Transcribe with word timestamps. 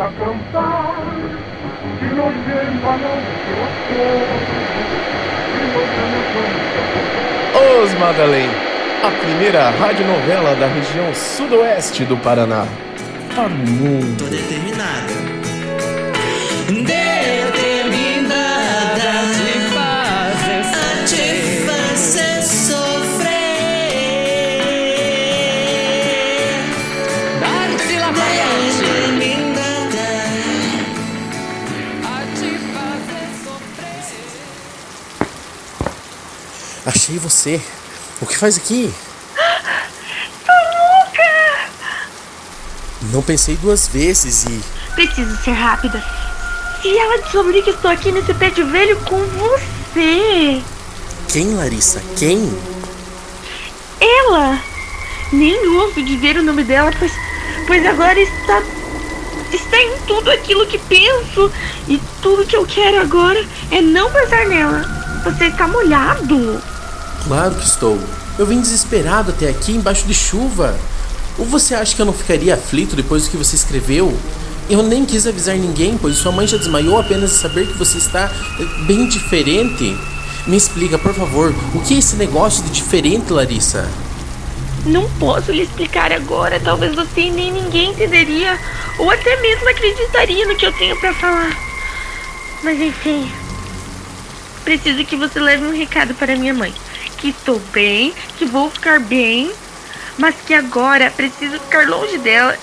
a 0.00 0.08
cantar 0.18 0.94
que 1.98 2.06
nos 2.14 2.34
llevan 2.46 3.00
Os 7.82 7.94
Madalém, 7.98 8.48
a 9.02 9.10
primeira 9.10 9.70
radionovela 9.70 10.54
da 10.56 10.66
região 10.68 11.12
sudoeste 11.14 12.04
do 12.04 12.16
Paraná. 12.16 12.66
Para 13.34 13.46
o 13.46 13.50
mundo. 13.50 14.24
Tô 14.24 14.30
determinada. 14.30 15.12
Determinada 16.68 17.50
te 19.34 19.52
fazer 19.74 20.64
A 20.72 21.04
te 21.06 21.24
fazer 21.66 22.42
sofrer. 22.42 23.30
dar-te 27.40 27.98
lá 27.98 28.10
Achei 37.10 37.18
você. 37.18 37.60
O 38.20 38.26
que 38.26 38.38
faz 38.38 38.56
aqui? 38.56 38.88
Não 43.12 43.20
pensei 43.20 43.56
duas 43.56 43.88
vezes 43.88 44.44
e. 44.44 44.60
Preciso 44.94 45.36
ser 45.42 45.50
rápida. 45.50 46.00
Se 46.80 46.96
ela 46.96 47.20
descobrir 47.20 47.62
que 47.62 47.70
estou 47.70 47.90
aqui 47.90 48.12
nesse 48.12 48.32
prédio 48.34 48.64
velho 48.68 48.96
com 49.00 49.18
você. 49.26 50.62
Quem, 51.26 51.56
Larissa? 51.56 52.00
Quem? 52.16 52.56
Ela! 54.00 54.60
Nem 55.32 55.66
ouso 55.66 56.00
dizer 56.04 56.36
o 56.36 56.44
nome 56.44 56.62
dela, 56.62 56.92
pois, 56.96 57.12
pois 57.66 57.84
agora 57.86 58.20
está. 58.20 58.62
Está 59.52 59.76
em 59.78 59.98
tudo 60.06 60.30
aquilo 60.30 60.64
que 60.64 60.78
penso. 60.78 61.50
E 61.88 62.00
tudo 62.22 62.46
que 62.46 62.54
eu 62.54 62.64
quero 62.64 63.00
agora 63.00 63.44
é 63.72 63.80
não 63.80 64.12
pensar 64.12 64.46
nela. 64.46 64.84
Você 65.24 65.46
está 65.46 65.66
molhado. 65.66 66.62
Claro 67.26 67.54
que 67.54 67.66
estou. 67.66 67.98
Eu 68.38 68.46
vim 68.46 68.60
desesperado 68.60 69.30
até 69.30 69.48
aqui 69.48 69.72
embaixo 69.72 70.06
de 70.06 70.14
chuva. 70.14 70.76
Ou 71.38 71.44
você 71.44 71.74
acha 71.74 71.94
que 71.94 72.02
eu 72.02 72.06
não 72.06 72.12
ficaria 72.12 72.54
aflito 72.54 72.96
depois 72.96 73.24
do 73.24 73.30
que 73.30 73.36
você 73.36 73.56
escreveu? 73.56 74.16
Eu 74.68 74.82
nem 74.82 75.04
quis 75.04 75.26
avisar 75.26 75.56
ninguém, 75.56 75.98
pois 76.00 76.16
sua 76.16 76.30
mãe 76.30 76.46
já 76.46 76.56
desmaiou 76.56 76.98
apenas 76.98 77.30
de 77.30 77.36
saber 77.36 77.66
que 77.66 77.78
você 77.78 77.98
está 77.98 78.30
eh, 78.58 78.64
bem 78.86 79.06
diferente. 79.08 79.98
Me 80.46 80.56
explica, 80.56 80.98
por 80.98 81.12
favor, 81.12 81.54
o 81.74 81.80
que 81.80 81.94
é 81.94 81.98
esse 81.98 82.16
negócio 82.16 82.62
de 82.64 82.70
diferente, 82.70 83.32
Larissa? 83.32 83.88
Não 84.86 85.10
posso 85.18 85.52
lhe 85.52 85.62
explicar 85.62 86.12
agora. 86.12 86.58
Talvez 86.60 86.94
você 86.94 87.30
nem 87.30 87.52
ninguém 87.52 87.90
entenderia. 87.90 88.58
Ou 88.98 89.10
até 89.10 89.40
mesmo 89.40 89.68
acreditaria 89.68 90.46
no 90.46 90.56
que 90.56 90.66
eu 90.66 90.72
tenho 90.72 90.96
pra 90.96 91.12
falar. 91.14 91.56
Mas 92.62 92.80
enfim. 92.80 93.30
Preciso 94.64 95.04
que 95.04 95.16
você 95.16 95.38
leve 95.40 95.64
um 95.64 95.76
recado 95.76 96.14
para 96.14 96.36
minha 96.36 96.54
mãe. 96.54 96.72
Que 97.20 97.28
estou 97.28 97.58
bem, 97.72 98.14
que 98.38 98.44
vou 98.44 98.70
ficar 98.70 98.98
bem. 99.00 99.52
Mas 100.18 100.34
que 100.46 100.54
agora 100.54 101.10
preciso 101.10 101.58
ficar 101.60 101.86
longe 101.88 102.18
dela. 102.18 102.56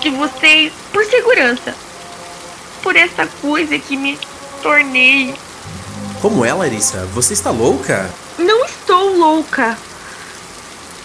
De 0.00 0.10
vocês, 0.10 0.72
por 0.92 1.04
segurança. 1.04 1.74
Por 2.82 2.96
essa 2.96 3.26
coisa 3.40 3.78
que 3.78 3.96
me 3.96 4.18
tornei. 4.62 5.34
Como 6.20 6.44
é, 6.44 6.52
Larissa? 6.52 7.04
Você 7.14 7.34
está 7.34 7.50
louca? 7.50 8.10
Não 8.38 8.64
estou 8.64 9.16
louca. 9.16 9.76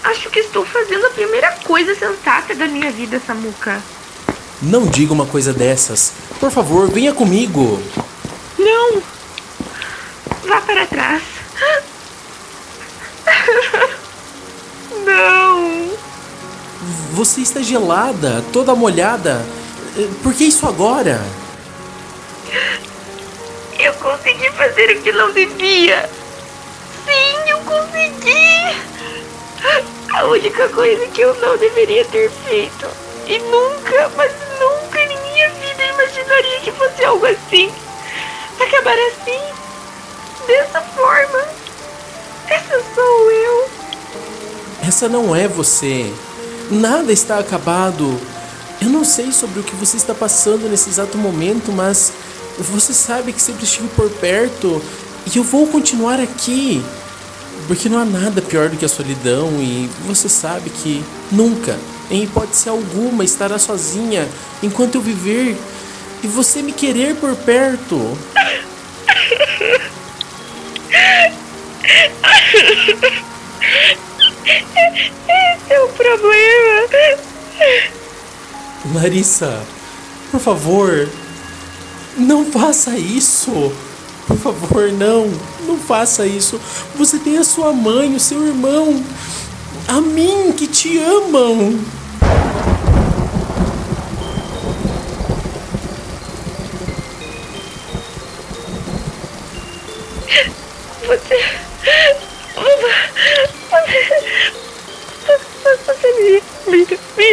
Acho 0.04 0.30
que 0.30 0.40
estou 0.40 0.66
fazendo 0.66 1.06
a 1.08 1.12
primeira 1.12 1.52
coisa 1.64 1.94
sensata 1.94 2.56
da 2.56 2.68
minha 2.68 2.92
vida, 2.92 3.22
Samuca. 3.26 3.82
Não 4.62 4.86
diga 4.86 5.14
uma 5.14 5.26
coisa 5.26 5.54
dessas. 5.54 6.14
Por 6.40 6.52
favor, 6.52 6.90
venha 6.90 7.14
comigo. 7.14 7.82
Não! 8.58 9.02
Vá 10.48 10.62
para 10.62 10.86
trás. 10.86 11.22
Você 17.20 17.42
está 17.42 17.62
gelada, 17.62 18.42
toda 18.54 18.74
molhada. 18.74 19.46
Eh, 19.98 20.08
Por 20.24 20.34
que 20.34 20.46
isso 20.46 20.66
agora? 20.66 21.20
Eu 23.78 23.94
consegui 23.96 24.50
fazer 24.52 24.92
o 24.92 25.02
que 25.02 25.12
não 25.12 25.30
devia! 25.34 26.10
Sim, 27.06 27.50
eu 27.50 27.60
consegui! 27.60 28.74
A 30.14 30.24
única 30.28 30.70
coisa 30.70 31.06
que 31.08 31.20
eu 31.20 31.36
não 31.42 31.58
deveria 31.58 32.06
ter 32.06 32.32
feito. 32.48 32.88
E 33.28 33.38
nunca, 33.38 34.10
mas 34.16 34.32
nunca 34.58 35.02
em 35.02 35.22
minha 35.22 35.50
vida 35.50 35.84
imaginaria 35.88 36.60
que 36.62 36.72
fosse 36.72 37.04
algo 37.04 37.26
assim. 37.26 37.70
Acabar 38.62 38.96
assim. 38.98 39.42
Dessa 40.48 40.80
forma. 40.96 41.44
Essa 42.48 42.82
sou 42.96 43.32
eu. 43.32 43.70
Essa 44.88 45.10
não 45.10 45.36
é 45.36 45.50
você. 45.50 46.14
Nada 46.70 47.12
está 47.12 47.40
acabado. 47.40 48.20
Eu 48.80 48.90
não 48.90 49.04
sei 49.04 49.32
sobre 49.32 49.60
o 49.60 49.64
que 49.64 49.76
você 49.76 49.98
está 49.98 50.14
passando 50.14 50.70
nesse 50.70 50.90
exato 50.90 51.18
momento, 51.18 51.72
mas 51.72 52.14
você 52.60 52.94
sabe 52.94 53.34
que 53.34 53.42
sempre 53.42 53.64
estive 53.64 53.88
por 53.90 54.10
perto 54.10 54.82
e 55.26 55.38
eu 55.38 55.44
vou 55.44 55.68
continuar 55.68 56.20
aqui. 56.20 56.84
Porque 57.68 57.90
não 57.90 58.00
há 58.00 58.06
nada 58.06 58.42
pior 58.42 58.70
do 58.70 58.78
que 58.78 58.86
a 58.86 58.90
solidão 58.90 59.50
e 59.60 59.90
você 60.06 60.30
sabe 60.30 60.70
que 60.70 61.04
nunca, 61.32 61.78
em 62.10 62.24
hipótese 62.24 62.70
alguma, 62.70 63.24
estará 63.24 63.58
sozinha 63.58 64.28
enquanto 64.62 64.96
eu 64.96 65.02
viver 65.02 65.58
e 66.24 66.28
você 66.28 66.62
me 66.62 66.72
querer 66.72 67.16
por 67.16 67.36
perto. 67.36 68.18
Larissa, 78.94 79.62
por 80.32 80.40
favor, 80.40 81.08
não 82.18 82.46
faça 82.46 82.98
isso. 82.98 83.72
Por 84.28 84.38
favor, 84.38 84.92
não, 84.92 85.32
não 85.66 85.78
faça 85.78 86.26
isso. 86.26 86.60
Você 86.96 87.18
tem 87.18 87.38
a 87.38 87.44
sua 87.44 87.72
mãe, 87.74 88.16
o 88.16 88.20
seu 88.20 88.46
irmão, 88.46 89.04
a 89.88 90.02
mim 90.02 90.52
que 90.52 90.68
te 90.68 91.00
amam. 91.00 91.80
Você. 101.08 101.44
Você. 103.70 104.30
Você 105.86 106.08
me, 106.14 106.42
me, 106.72 106.86
me 107.18 107.29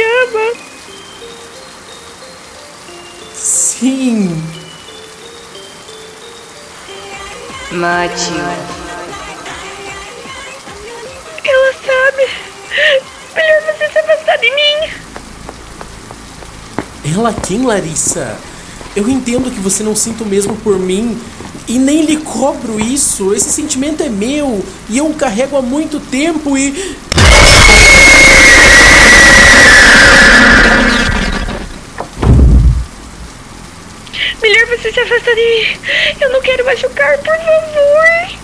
Sim, 3.46 4.42
Mate. 7.70 8.32
Ela 11.44 11.72
sabe. 11.74 12.28
Melhor 13.36 13.62
você 13.62 13.88
se 13.88 13.98
afastar 14.00 14.36
de 14.38 14.50
mim. 14.50 14.90
ela 17.14 17.32
quem, 17.32 17.64
Larissa? 17.64 18.36
Eu 18.96 19.08
entendo 19.08 19.48
que 19.52 19.60
você 19.60 19.84
não 19.84 19.94
sinta 19.94 20.24
o 20.24 20.26
mesmo 20.26 20.56
por 20.56 20.76
mim 20.76 21.16
e 21.68 21.78
nem 21.78 22.04
lhe 22.04 22.16
cobro 22.16 22.80
isso. 22.80 23.32
Esse 23.32 23.50
sentimento 23.50 24.02
é 24.02 24.08
meu 24.08 24.66
e 24.88 24.98
eu 24.98 25.06
o 25.06 25.14
carrego 25.14 25.56
há 25.56 25.62
muito 25.62 26.00
tempo 26.00 26.58
e. 26.58 26.96
Você 34.86 34.92
se 34.92 35.00
afastar 35.00 35.34
de 35.34 35.40
mim. 35.40 35.80
Eu 36.20 36.30
não 36.30 36.40
quero 36.40 36.64
machucar, 36.64 37.18
por 37.18 37.36
favor. 37.36 38.38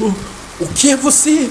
O, 0.00 0.64
o 0.64 0.74
que 0.74 0.90
é 0.90 0.96
você? 0.96 1.48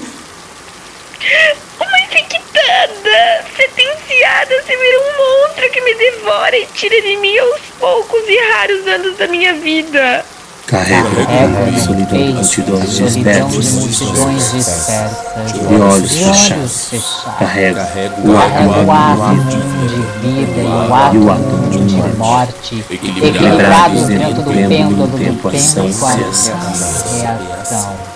Uma 1.80 2.00
infectada, 2.02 3.46
sentenciada 3.56 4.54
a 4.54 4.62
ser 4.64 4.76
um 4.76 5.46
monstro 5.46 5.70
que 5.70 5.80
me 5.80 5.94
devora 5.94 6.58
e 6.58 6.66
tira 6.74 7.00
de 7.00 7.16
mim 7.16 7.38
aos 7.38 7.60
poucos 7.78 8.28
e 8.28 8.36
raros 8.52 8.86
anos 8.86 9.16
da 9.16 9.28
minha 9.28 9.54
vida. 9.54 10.26
Carrega 10.70 11.08
Carrega 11.26 11.76
a 11.76 11.78
solidão 11.80 12.18
de 12.18 12.32
multidões 12.32 12.94
de 12.94 13.02
dispersas 13.02 13.72
multidões 13.72 14.52
dispersas 14.52 15.10
e 15.54 15.74
olhos 15.74 16.16
fechados. 16.16 17.24
Carrega 17.38 17.88
O 18.24 18.36
átomo 18.92 19.44
de 19.44 19.56
vida 20.20 20.60
e 20.60 21.18
o 21.18 21.30
átomo 21.30 21.70
de 21.70 21.80
de 21.86 22.16
morte, 22.16 22.84
equilibrados 22.88 24.06
dentro 24.06 24.34
do 24.34 24.44
pêndulo 24.44 24.68
pêndulo 24.68 25.06
do 25.08 25.18
tempo, 25.18 25.48
ação 25.48 25.86
e 25.86 25.92
reação. 25.92 26.56
e 27.40 27.46
reação. 27.46 28.10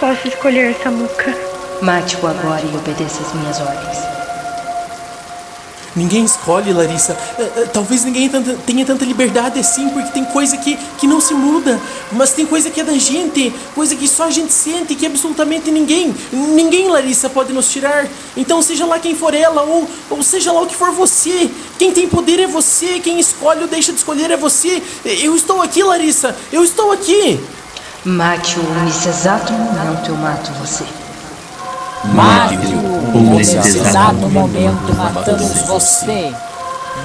posso 0.00 0.28
escolher, 0.28 0.76
Samuca. 0.82 1.34
Mate-o 1.80 2.26
agora 2.26 2.60
e 2.60 2.76
obedeça 2.76 3.22
as 3.22 3.32
minhas 3.34 3.60
ordens. 3.60 4.13
Ninguém 5.96 6.24
escolhe, 6.24 6.72
Larissa. 6.72 7.16
Eh, 7.38 7.42
eh, 7.56 7.68
Talvez 7.72 8.04
ninguém 8.04 8.28
tanta- 8.28 8.54
tenha 8.66 8.84
tanta 8.84 9.04
liberdade 9.04 9.60
assim, 9.60 9.88
porque 9.90 10.10
tem 10.10 10.24
coisa 10.24 10.56
que, 10.56 10.76
que 10.98 11.06
não 11.06 11.20
se 11.20 11.32
muda. 11.34 11.80
Mas 12.10 12.32
tem 12.32 12.44
coisa 12.44 12.68
que 12.68 12.80
é 12.80 12.84
da 12.84 12.94
gente, 12.98 13.54
coisa 13.76 13.94
que 13.94 14.08
só 14.08 14.24
a 14.24 14.30
gente 14.30 14.52
sente, 14.52 14.96
que 14.96 15.06
absolutamente 15.06 15.70
ninguém, 15.70 16.12
ninguém, 16.32 16.88
Larissa, 16.88 17.30
pode 17.30 17.52
nos 17.52 17.70
tirar. 17.70 18.08
Então, 18.36 18.60
seja 18.60 18.84
lá 18.86 18.98
quem 18.98 19.14
for 19.14 19.34
ela, 19.34 19.62
ou, 19.62 19.88
ou 20.10 20.22
seja 20.22 20.50
lá 20.50 20.62
o 20.62 20.66
que 20.66 20.74
for 20.74 20.90
você, 20.90 21.48
quem 21.78 21.92
tem 21.92 22.08
poder 22.08 22.40
é 22.40 22.46
você, 22.48 22.98
quem 22.98 23.20
escolhe 23.20 23.60
ou 23.62 23.68
deixa 23.68 23.92
de 23.92 23.98
escolher 23.98 24.32
é 24.32 24.36
você. 24.36 24.82
Eu 25.04 25.36
estou 25.36 25.62
aqui, 25.62 25.82
Larissa, 25.82 26.34
eu 26.52 26.64
estou 26.64 26.90
aqui. 26.90 27.38
Mate-o 28.04 28.62
nesse 28.84 29.08
exato 29.08 29.52
momento 29.52 30.08
eu 30.08 30.16
mato 30.16 30.50
você. 30.54 30.84
Mate-o, 32.12 32.83
ou 33.14 33.20
nesse 33.20 33.56
exato 33.56 34.28
momento 34.28 34.94
matamos 34.96 35.62
você. 35.62 36.32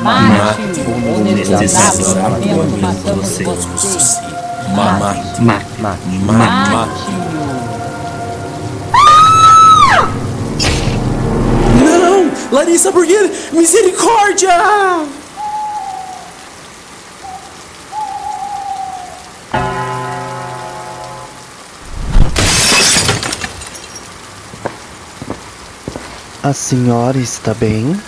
Mate-o, 0.01 1.11
ou 1.11 1.19
nesse 1.23 1.53
exato 1.63 2.00
momento 2.00 2.81
matamos 2.81 3.38
você. 3.38 4.21
Mate, 4.75 5.41
mate, 5.41 5.65
Mate-o. 5.79 7.29
Não! 11.83 12.31
Larissa 12.51 12.91
Burguer, 12.91 13.31
misericórdia! 13.51 15.19
A 26.41 26.53
senhora 26.53 27.18
está 27.18 27.53
bem? 27.53 28.00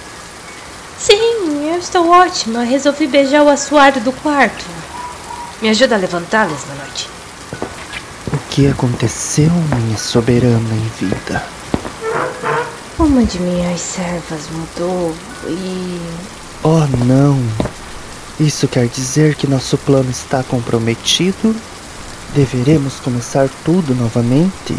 Sim, 0.98 1.70
eu 1.70 1.78
estou 1.78 2.10
ótima. 2.10 2.64
Resolvi 2.64 3.06
beijar 3.06 3.44
o 3.44 3.50
assoalho 3.50 4.00
do 4.00 4.14
quarto. 4.14 4.64
Me 5.62 5.68
ajuda 5.68 5.96
a 5.96 5.98
levantá-las 5.98 6.66
na 6.70 6.76
noite. 6.76 7.10
O 8.32 8.38
que 8.50 8.68
aconteceu, 8.68 9.52
minha 9.76 9.98
soberana 9.98 10.74
em 10.74 11.06
vida? 11.06 11.44
Uma 12.98 13.26
de 13.26 13.38
minhas 13.38 13.82
servas 13.82 14.48
mudou 14.50 15.14
e. 15.48 16.00
Oh, 16.64 16.88
não! 17.04 17.38
Isso 18.40 18.66
quer 18.70 18.88
dizer 18.88 19.36
que 19.36 19.46
nosso 19.46 19.78
plano 19.78 20.10
está 20.10 20.42
comprometido? 20.42 21.54
Deveremos 22.34 22.94
começar 23.02 23.50
tudo 23.66 23.94
novamente? 23.94 24.74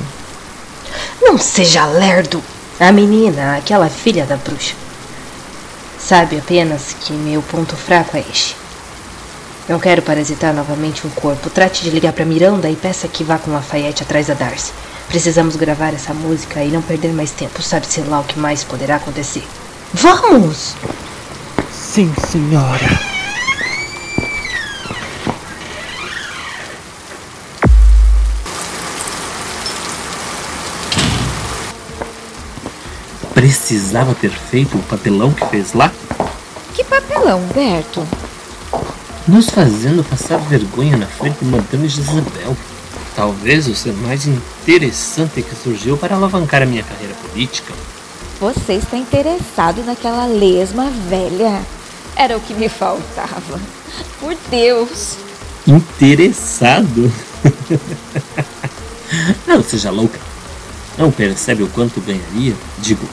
Não 1.21 1.37
seja 1.37 1.85
lerdo! 1.85 2.43
A 2.83 2.91
menina, 2.91 3.57
aquela 3.57 3.89
filha 3.89 4.27
da 4.27 4.37
bruxa. 4.37 4.75
Sabe 6.01 6.37
apenas 6.37 6.97
que 7.01 7.13
meu 7.13 7.41
ponto 7.41 7.77
fraco 7.77 8.17
é 8.17 8.25
este. 8.29 8.57
Não 9.69 9.79
quero 9.79 10.03
parasitar 10.03 10.53
novamente 10.53 11.07
um 11.07 11.11
corpo. 11.11 11.49
Trate 11.49 11.85
de 11.85 11.91
ligar 11.91 12.13
pra 12.13 12.25
Miranda 12.25 12.69
e 12.69 12.75
peça 12.75 13.07
que 13.07 13.23
vá 13.23 13.39
com 13.39 13.53
Lafayette 13.53 14.03
atrás 14.03 14.27
da 14.27 14.35
Darcy. 14.35 14.73
Precisamos 15.07 15.55
gravar 15.55 15.95
essa 15.95 16.13
música 16.13 16.65
e 16.65 16.73
não 16.73 16.83
perder 16.83 17.13
mais 17.13 17.31
tempo. 17.31 17.63
Sabe-se 17.63 18.01
lá 18.01 18.19
o 18.19 18.25
que 18.25 18.37
mais 18.37 18.65
poderá 18.65 18.97
acontecer. 18.97 19.47
Vamos! 19.95 20.75
Sim, 21.71 22.13
senhora. 22.33 23.12
Precisava 33.35 34.15
ter 34.15 34.31
feito 34.31 34.77
o 34.77 34.83
papelão 34.83 35.33
que 35.33 35.47
fez 35.47 35.73
lá? 35.73 35.91
Que 36.75 36.85
papelão, 36.85 37.41
Berto? 37.55 38.07
Nos 39.27 39.49
fazendo 39.49 40.05
passar 40.05 40.39
vergonha 40.39 40.97
na 40.97 41.07
frente 41.07 41.39
de 41.39 41.47
Madame 41.47 41.89
Jezabel. 41.89 42.57
Talvez 43.15 43.69
o 43.69 43.75
ser 43.75 43.93
mais 43.95 44.27
interessante 44.27 45.43
que 45.43 45.55
surgiu 45.55 45.97
para 45.97 46.17
alavancar 46.17 46.63
a 46.63 46.67
minha 46.67 46.83
carreira 46.83 47.15
política. 47.15 47.73
Você 48.41 48.75
está 48.75 48.97
interessado 48.97 49.85
naquela 49.85 50.27
lesma 50.27 50.91
velha? 51.09 51.63
Era 52.17 52.37
o 52.37 52.41
que 52.41 52.55
me 52.55 52.69
faltava. 52.69 53.61
Por 54.19 54.37
Deus! 54.51 55.17
Interessado? 55.67 57.13
Não 59.47 59.63
seja 59.63 59.91
louca. 59.91 60.19
Não 60.99 61.11
percebe 61.11 61.63
o 61.63 61.69
quanto 61.69 62.01
ganharia? 62.01 62.55
Digo, 62.79 63.09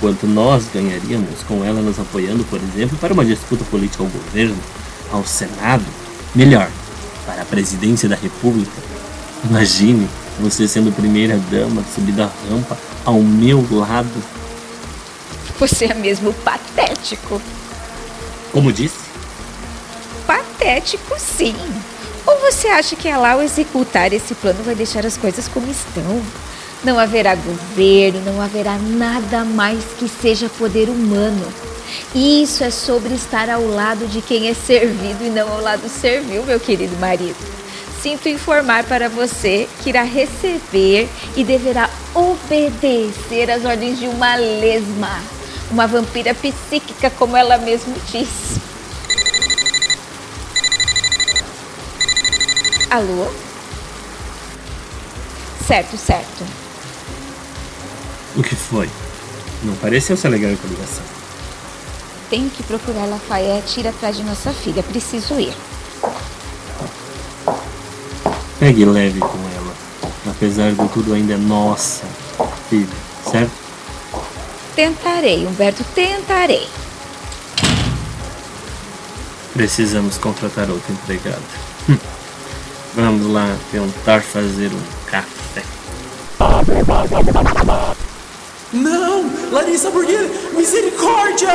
quanto 0.00 0.26
nós 0.26 0.64
ganharíamos 0.72 1.42
com 1.46 1.64
ela 1.64 1.80
nos 1.80 1.98
apoiando, 1.98 2.44
por 2.44 2.58
exemplo, 2.58 2.96
para 2.98 3.12
uma 3.12 3.24
disputa 3.24 3.64
política 3.64 4.02
ao 4.02 4.08
governo, 4.08 4.56
ao 5.12 5.24
Senado? 5.24 5.84
Melhor, 6.34 6.70
para 7.26 7.42
a 7.42 7.44
presidência 7.44 8.08
da 8.08 8.16
República. 8.16 8.72
Imagine 9.48 10.08
você 10.40 10.66
sendo 10.66 10.90
primeira 10.90 11.38
dama, 11.50 11.84
subindo 11.94 12.22
a 12.22 12.30
rampa 12.48 12.76
ao 13.04 13.20
meu 13.20 13.66
lado. 13.70 14.10
Você 15.58 15.86
é 15.86 15.94
mesmo 15.94 16.32
patético. 16.32 17.40
Como 18.52 18.72
disse? 18.72 19.10
Patético, 20.26 21.18
sim. 21.18 21.54
Ou 22.26 22.38
você 22.40 22.68
acha 22.68 22.96
que 22.96 23.08
ela, 23.08 23.32
ao 23.32 23.42
executar 23.42 24.12
esse 24.12 24.34
plano, 24.34 24.62
vai 24.62 24.74
deixar 24.74 25.04
as 25.04 25.16
coisas 25.16 25.48
como 25.48 25.70
estão? 25.70 26.22
Não 26.82 26.98
haverá 26.98 27.34
governo, 27.34 28.20
não 28.24 28.40
haverá 28.40 28.78
nada 28.78 29.44
mais 29.44 29.84
que 29.98 30.08
seja 30.08 30.48
poder 30.48 30.88
humano. 30.88 31.46
Isso 32.14 32.64
é 32.64 32.70
sobre 32.70 33.14
estar 33.14 33.50
ao 33.50 33.66
lado 33.66 34.06
de 34.06 34.22
quem 34.22 34.48
é 34.48 34.54
servido 34.54 35.24
e 35.24 35.28
não 35.28 35.52
ao 35.52 35.60
lado 35.60 35.88
servil, 35.88 36.42
meu 36.44 36.58
querido 36.58 36.96
marido. 36.98 37.36
Sinto 38.02 38.30
informar 38.30 38.84
para 38.84 39.10
você 39.10 39.68
que 39.82 39.90
irá 39.90 40.02
receber 40.02 41.06
e 41.36 41.44
deverá 41.44 41.90
obedecer 42.14 43.50
às 43.50 43.62
ordens 43.62 43.98
de 43.98 44.06
uma 44.06 44.36
lesma, 44.36 45.20
uma 45.70 45.86
vampira 45.86 46.34
psíquica, 46.34 47.10
como 47.10 47.36
ela 47.36 47.58
mesmo 47.58 47.94
diz. 48.10 48.58
Alô? 52.90 53.30
Certo, 55.66 55.96
certo. 55.98 56.59
O 58.36 58.42
que 58.42 58.54
foi? 58.54 58.88
Não 59.62 59.74
pareceu 59.76 60.16
se 60.16 60.26
alegrar 60.26 60.56
com 60.56 60.66
a 60.66 60.70
ligação. 60.70 61.04
Tenho 62.30 62.48
que 62.48 62.62
procurar 62.62 63.06
Lafayette 63.06 63.78
e 63.78 63.82
ir 63.82 63.88
atrás 63.88 64.16
de 64.16 64.22
nossa 64.22 64.52
filha. 64.52 64.82
Preciso 64.82 65.38
ir. 65.38 65.54
Pegue 68.58 68.84
leve 68.84 69.20
com 69.20 69.38
ela. 69.56 69.74
Apesar 70.28 70.70
de 70.70 70.88
tudo, 70.90 71.14
ainda 71.14 71.34
é 71.34 71.36
nossa 71.36 72.04
filha, 72.68 72.86
certo? 73.24 73.50
Tentarei, 74.76 75.46
Humberto, 75.46 75.82
tentarei. 75.94 76.68
Precisamos 79.52 80.16
contratar 80.18 80.70
outro 80.70 80.92
empregado. 80.92 81.42
Hum. 81.88 81.98
Vamos 82.94 83.32
lá 83.32 83.56
tentar 83.72 84.22
fazer 84.22 84.70
um 84.72 85.10
café. 85.10 85.62
Não! 88.72 89.24
Larissa 89.50 89.90
Burguer, 89.90 90.30
misericórdia! 90.56 91.48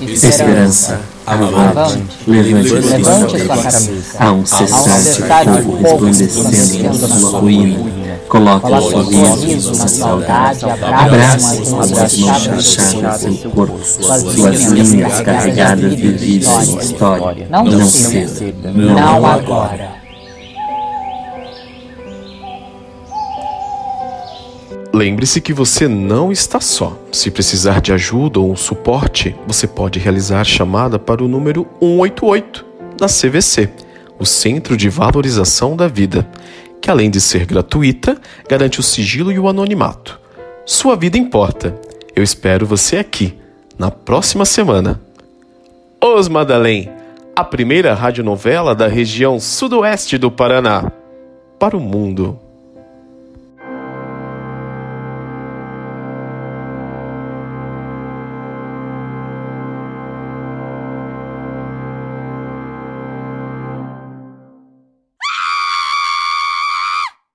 Esperança, 0.00 0.98
avante, 1.26 2.02
levante 2.26 2.68
sua 2.68 3.46
cabeça. 3.46 3.90
Há 4.18 4.32
um 4.32 4.46
cessar 4.46 5.44
de 5.44 5.62
fogo 5.62 6.06
resplandecendo 6.06 7.06
na 7.06 7.16
sua 7.16 7.40
ruína. 7.40 8.00
Coloque 8.26 8.72
o 8.72 8.80
sorriso 8.80 9.76
na 9.76 9.88
saudade, 9.88 10.64
abrace 10.64 11.70
com 11.70 11.80
as 11.80 12.16
mãos 12.16 12.46
fechadas 12.46 13.20
seu 13.20 13.50
corpo, 13.50 13.78
suas 13.84 14.62
linhas 14.72 15.20
carregadas 15.20 15.90
de 15.90 15.96
vida 15.96 16.24
e 16.24 16.78
história. 16.78 17.46
Não 17.50 17.86
cedo, 17.86 18.54
não 18.74 19.26
agora. 19.26 19.99
Lembre-se 24.92 25.40
que 25.40 25.52
você 25.52 25.86
não 25.86 26.32
está 26.32 26.60
só. 26.60 26.98
Se 27.12 27.30
precisar 27.30 27.80
de 27.80 27.92
ajuda 27.92 28.40
ou 28.40 28.50
um 28.50 28.56
suporte, 28.56 29.36
você 29.46 29.66
pode 29.66 30.00
realizar 30.00 30.44
chamada 30.44 30.98
para 30.98 31.22
o 31.22 31.28
número 31.28 31.66
188 31.80 32.66
da 32.98 33.06
CVC, 33.06 33.70
o 34.18 34.26
Centro 34.26 34.76
de 34.76 34.88
Valorização 34.88 35.76
da 35.76 35.86
Vida, 35.86 36.28
que 36.82 36.90
além 36.90 37.08
de 37.08 37.20
ser 37.20 37.46
gratuita, 37.46 38.20
garante 38.48 38.80
o 38.80 38.82
sigilo 38.82 39.30
e 39.30 39.38
o 39.38 39.48
anonimato. 39.48 40.18
Sua 40.66 40.96
vida 40.96 41.16
importa. 41.16 41.74
Eu 42.14 42.24
espero 42.24 42.66
você 42.66 42.96
aqui, 42.96 43.38
na 43.78 43.92
próxima 43.92 44.44
semana. 44.44 45.00
Os 46.02 46.28
Madalém, 46.28 46.90
a 47.36 47.44
primeira 47.44 47.94
radionovela 47.94 48.74
da 48.74 48.88
região 48.88 49.38
sudoeste 49.38 50.18
do 50.18 50.30
Paraná. 50.30 50.90
para 51.58 51.76
o 51.76 51.80
mundo. 51.80 52.49